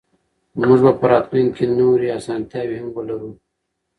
[0.65, 3.31] موږ به په راتلونکي کې نورې اسانتیاوې هم ولرو.